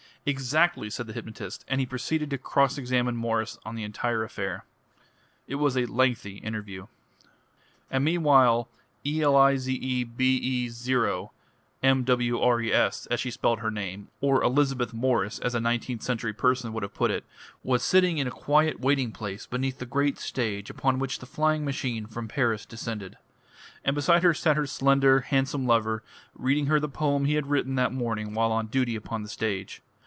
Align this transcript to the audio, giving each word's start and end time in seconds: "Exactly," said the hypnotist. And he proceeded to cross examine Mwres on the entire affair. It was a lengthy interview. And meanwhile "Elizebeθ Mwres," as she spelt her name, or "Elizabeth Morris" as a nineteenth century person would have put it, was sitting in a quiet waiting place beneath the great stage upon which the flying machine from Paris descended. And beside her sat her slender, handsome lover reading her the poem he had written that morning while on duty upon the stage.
"Exactly," 0.23 0.91
said 0.91 1.07
the 1.07 1.13
hypnotist. 1.13 1.65
And 1.67 1.79
he 1.79 1.87
proceeded 1.87 2.29
to 2.29 2.37
cross 2.37 2.77
examine 2.77 3.17
Mwres 3.17 3.57
on 3.65 3.73
the 3.73 3.83
entire 3.83 4.23
affair. 4.23 4.65
It 5.47 5.55
was 5.55 5.75
a 5.75 5.87
lengthy 5.87 6.37
interview. 6.37 6.85
And 7.89 8.05
meanwhile 8.05 8.69
"Elizebeθ 9.03 9.97
Mwres," 11.81 13.07
as 13.09 13.19
she 13.19 13.31
spelt 13.31 13.59
her 13.61 13.71
name, 13.71 14.09
or 14.19 14.43
"Elizabeth 14.43 14.93
Morris" 14.93 15.39
as 15.39 15.55
a 15.55 15.59
nineteenth 15.59 16.03
century 16.03 16.33
person 16.33 16.71
would 16.71 16.83
have 16.83 16.93
put 16.93 17.09
it, 17.09 17.23
was 17.63 17.81
sitting 17.81 18.19
in 18.19 18.27
a 18.27 18.31
quiet 18.31 18.79
waiting 18.79 19.11
place 19.11 19.47
beneath 19.47 19.79
the 19.79 19.87
great 19.87 20.19
stage 20.19 20.69
upon 20.69 20.99
which 20.99 21.17
the 21.17 21.25
flying 21.25 21.65
machine 21.65 22.05
from 22.05 22.27
Paris 22.27 22.67
descended. 22.67 23.17
And 23.83 23.95
beside 23.95 24.21
her 24.21 24.35
sat 24.35 24.55
her 24.55 24.67
slender, 24.67 25.21
handsome 25.21 25.65
lover 25.65 26.03
reading 26.35 26.67
her 26.67 26.79
the 26.79 26.87
poem 26.89 27.25
he 27.25 27.33
had 27.33 27.47
written 27.47 27.73
that 27.77 27.91
morning 27.91 28.35
while 28.35 28.51
on 28.51 28.67
duty 28.67 28.95
upon 28.95 29.23
the 29.23 29.27
stage. 29.29 29.81